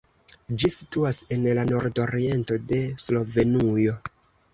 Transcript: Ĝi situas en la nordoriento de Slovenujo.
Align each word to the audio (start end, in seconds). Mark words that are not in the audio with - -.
Ĝi 0.61 0.69
situas 0.75 1.19
en 1.35 1.45
la 1.57 1.65
nordoriento 1.71 2.57
de 2.73 2.79
Slovenujo. 3.05 3.95